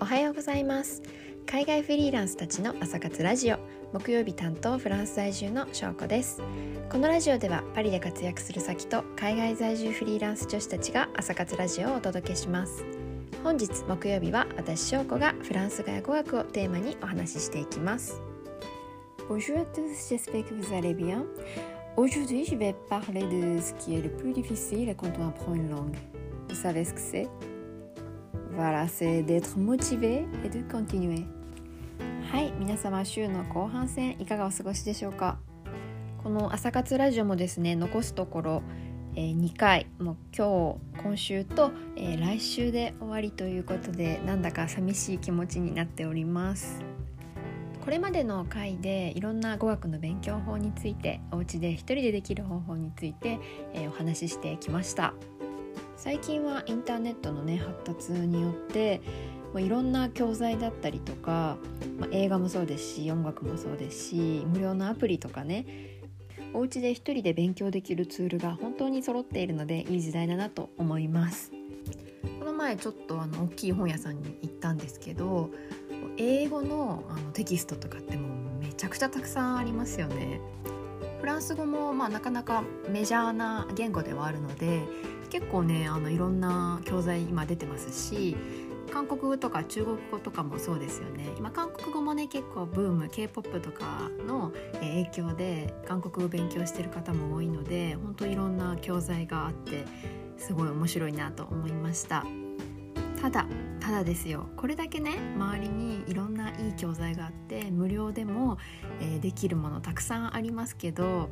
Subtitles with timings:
[0.00, 1.02] おはようございます
[1.44, 3.58] 海外フリーランスたちの朝活ラジオ
[3.92, 6.40] 木曜日担当フランス在住の翔子です
[6.88, 12.84] このラジオではパリで活躍する先と海外在住フリーランス女子たちが朝活ラジオをお届けします
[13.42, 18.22] 本日木曜日は私翔子がフランス語や語学をテーマにお話ししていきます
[19.28, 21.26] Bonjour à tous, j'espère que vous allez bien.
[21.98, 25.68] Aujourd'hui, je vais parler de ce qui est le plus difficile quand on apprend une
[25.68, 25.96] langue.
[26.48, 27.28] Vous savez ce que c'est
[28.58, 31.24] Voilà, c'est d'être motivé et de continuer.
[32.32, 35.38] はい皆様週の後半戦いかがお過ごしでしょうか？
[36.24, 38.62] この朝活ラジオもですね残すところ、
[39.14, 46.80] えー、2回もう今日今週と、えー、来週で終わりということでなんだか寂しい気持ちになっております。
[47.84, 53.38] これまでの回でいろんな語学の勉強法についてお家で一人でできる方法について、
[53.72, 55.14] えー、お話ししてきました。
[55.98, 59.02] 最近はインターネットのね発達によって
[59.52, 61.56] まあ、いろんな教材だったりとか、
[61.98, 65.66] まあ、映画もそうですし音楽もそうですし無料のアプリとかね
[66.54, 71.52] お家で一人で勉強できるツールが本当に揃っているのでいい時代だなと思います。
[72.38, 75.50] この前ちょっとあの大きい本屋さんに行ったんですけど
[76.16, 80.40] 英語のあのテキストとかってもうめちゃくちゃたくさんありますよね。
[81.20, 84.82] フランス語もまあなかなかメジャーな言語ではあるので
[85.30, 88.36] 結構ねあのいろんな教材今出てますし
[88.92, 91.26] 韓国語とか中国語とかもそうですよね。
[91.36, 99.84] 今韓国語もね結構ブーム k p o p とかの影響で韓国語勉強してる方も多いので本当いろんな教材があって
[100.38, 102.24] すごい面白いなと思いました。
[103.20, 103.46] ただ
[103.88, 104.50] ただですよ。
[104.58, 108.58] これだけね周りにいろんないい教材があって無料でも、
[109.00, 111.30] えー、できるものたくさんありますけど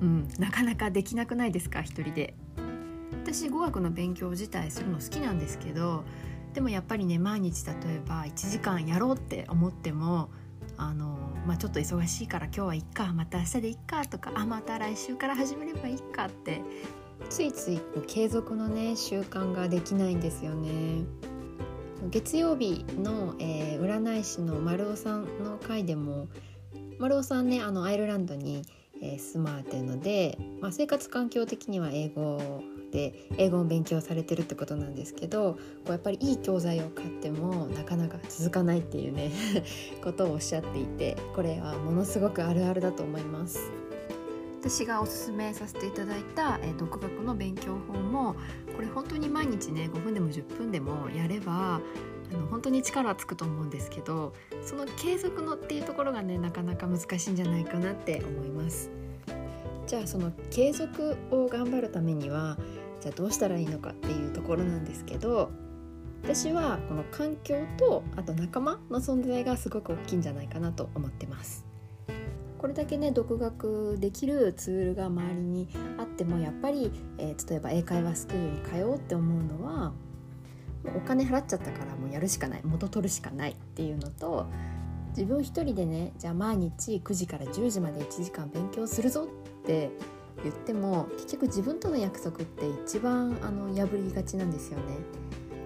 [0.00, 1.82] うんなかなかできなくないですか？
[1.82, 2.34] 一人で。
[3.22, 6.02] 私語学の勉強自体するの好きなんですけど
[6.52, 10.30] でもやっぱりね毎日例えば1時間やろうって思っても
[10.76, 11.16] あの、
[11.46, 16.60] まあ、ちょっと忙しいから今日はいっかまた明日でいっかとかあまた来週から始めればいいかって
[17.30, 21.04] ついつい継続のね習慣ができないんですよね。
[22.10, 26.28] 月曜日の、えー、占い師の丸尾さんの回でも
[26.98, 28.62] 丸尾さんねあのアイルランドに、
[29.02, 35.58] えー、住まれてるので、まあ、生活環境的には英語で英語を勉強されてるってことなんですけどこ
[35.88, 39.30] うやっぱりいい教材を買ってもなかなか続かないっていうね
[40.02, 43.87] ことをおっしゃっていてこれはものすごくあるあるだと思います。
[44.68, 48.36] 私がおすすめさせていただいた、え独学の勉強法も
[48.76, 51.80] これ本当に毎日ね5分でも10分でもやれば
[52.30, 58.90] あの本当に力つくと思うんですけどその継続のっていうところがねなかなか難しいんじゃないかなって思います。
[59.86, 62.58] じゃあその継続を頑張るためには
[63.00, 65.50] じゃあどうしたらいいのかっていうところなんですけど
[66.22, 71.67] 私はこの環境とあと仲間の存在がすごく大きいんじゃないかなと思ってます。
[72.58, 79.92] これだけね独学できるツールが周りにあってもやっぱり、えー、例えば英会話スクールに通おうって思うのは
[80.96, 84.46] お金払っちゃったからもうやるしかない元取るしかないっていうのと
[85.10, 89.28] 自分一人でねじゃあ毎日9時から10時まで1時間勉強するぞ
[89.62, 89.90] って
[90.42, 94.84] 言っても結局自分との約束って一番あの破りがちなんですよね。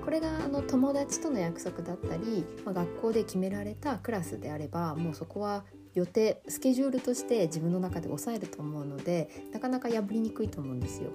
[0.02, 5.64] これがあの友達との約束だったり、まあ、学校で決められたクラスであればもうそこは
[5.94, 11.10] 予定スケジュールとして自分の中で抑えると思うのでなかなか破りにくいと思うんですよ。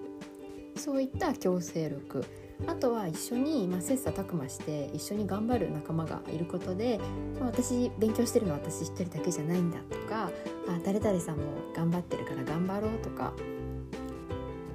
[0.78, 2.24] そういった強制力
[2.66, 7.00] あとは一緒に、まあ、切磋琢磨して一緒に頑張る仲間がいることで、
[7.40, 10.32] まあ、私勉強してるのは私一人だけじゃないんだとか
[10.68, 11.44] あ誰々さんも
[11.76, 13.34] 頑張ってるから頑張ろうとか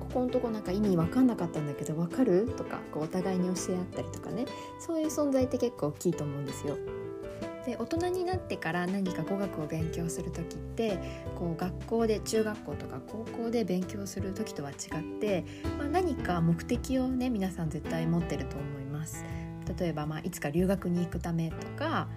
[0.00, 4.44] ここのとこなんか意味分かんなかったんだけど分かるとかこうお互いに教え合ったりとかね
[4.78, 6.76] そういう存在って結構大きいと思うんですよ。
[7.66, 10.98] で大人になってから何か語学を勉強する時って
[11.36, 14.76] こう学校で中学校とか高校で勉強する時とは違っ
[15.20, 15.44] て、
[15.78, 19.24] まあ、何か目的をね皆さん絶対持ってると思います。
[19.78, 22.08] 例えば、まあ、いつか留学に行くためとか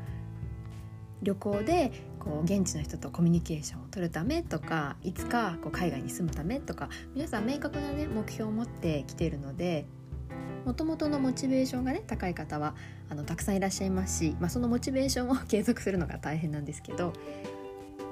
[1.22, 9.86] 旅行でこう現地の人とコミュニケーションを取るためとかいつかこう海外に住むためとか皆さん明確な、ね、目標を持ってきているので
[10.66, 12.76] もともとのモチベーションがね高い方は
[13.10, 17.14] あのたくさんいらっしゃいますし、まあ、そのモチベーションを継続するのが大変なんですけど、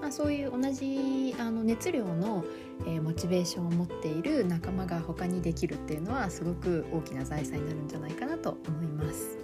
[0.01, 2.45] まあ、そういう同じあの熱量の、
[2.85, 9.37] えー、モチベーションを持っている仲間が他にできるっていうのはすごく大きな財産になるんじゃないかなと思います。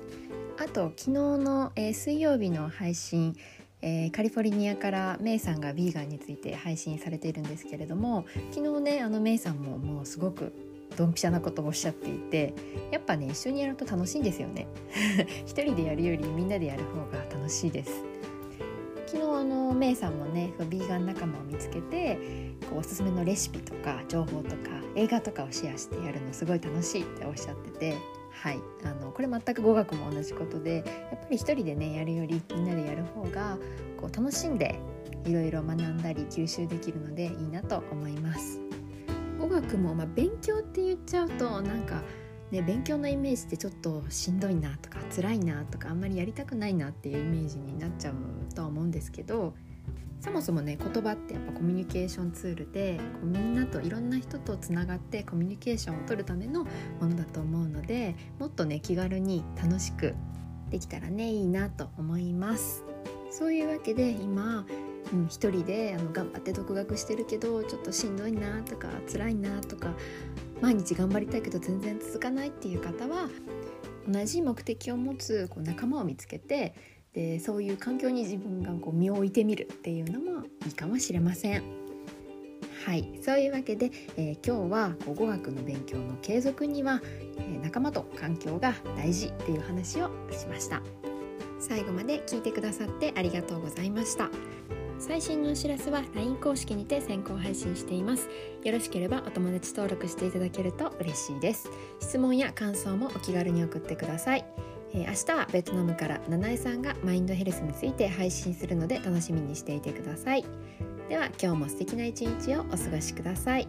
[0.57, 3.35] あと昨日の、えー、水曜日の配信
[3.81, 10.53] えー、カリフォルニアからメイさんがヴィーガンについて配信されているんですけれども昨日ねあのメイさんももうすごく
[10.95, 12.53] ドンピシャなことをおっしゃっていて
[12.91, 14.67] やっぱね一緒にやると楽しいんですよね。
[15.45, 18.03] 一人でやるよりみんなでやる方が楽しいです。
[19.07, 22.19] 昨日あのメイさんもねビーガン仲間を見つけて
[22.69, 24.55] こうおすすめのレシピとか情報とか
[24.95, 27.95] 映画とかをシェアしてやるのすごい楽しいっておっしゃってて
[28.31, 28.59] はい。
[28.83, 30.83] あのこれ全く語学も同じことでやっ
[31.21, 33.57] ぱり一人でねやるよりみんなでやる方が
[33.97, 34.79] こう楽しんで
[35.25, 38.68] いろいろ学んだり吸収できるのでいいなと思います。
[39.39, 42.03] 語学もまあ勉強って言っちゃうとなんか
[42.51, 48.13] ね勉強のイメージってちょっとしんどいなとか辛いなとかあんまりやりたくないなっていうイメージになっちゃう
[48.53, 49.55] とは思うんですけど
[50.19, 56.65] そもそもね言葉ってやっぱコミュニケーションツールでこうみんなといろんな人とつながってコミュニケーションを取るための
[56.99, 60.15] ものだと思うのでもっとね気軽に楽しく
[60.69, 62.83] できたらねいいなと思います。
[63.31, 64.65] そういうわけで今
[65.13, 69.93] うん、一人であの頑張って独学してるけどちょっとしんどいなとか辛いなとか
[70.61, 73.29] 毎日頑張りたいけど全然続かないっていう方は
[74.07, 76.73] 同じ目的を持つこう仲間を見つけて
[77.13, 81.63] でそういう環境に自分がこう身を置いてみるっていうのもいいかもしれません。
[82.85, 83.19] はい。
[83.21, 87.01] そういうわけで、えー、今日は語学の勉強の継続には、
[87.37, 90.81] えー、仲間と環境が大事っていう話をしました。
[91.59, 94.29] 最後まで聞いてくださってありがとうございました。
[94.99, 98.29] 最新のお知らせは LINE 公式にて先行配信しています。
[98.63, 101.69] よろしければお友達登録していただけると嬉しいです。
[102.01, 104.45] 質問や感想もお気軽に送ってください、
[104.93, 110.43] えー、明日はベトナムから七重さんがマインドヘルスについて配信するので楽しみにしていてください。
[111.07, 113.67] では今日も素敵な一日をお過ごしください。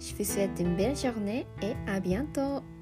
[0.00, 2.81] Je vous souhaite une belle journée et à bientôt。